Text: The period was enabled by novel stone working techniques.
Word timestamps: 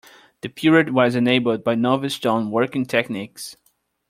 The 0.41 0.49
period 0.49 0.95
was 0.95 1.13
enabled 1.13 1.63
by 1.63 1.75
novel 1.75 2.09
stone 2.09 2.49
working 2.49 2.87
techniques. 2.87 3.55